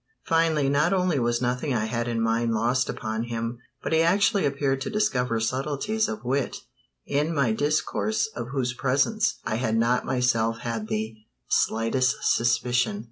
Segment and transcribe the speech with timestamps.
[0.25, 4.47] Finally not only was nothing I had in mind lost upon him, but he actually
[4.47, 6.57] appeared to discover subtleties of wit
[7.05, 11.17] in my discourse of whose presence I had not myself had the
[11.49, 12.99] slightest suspicion.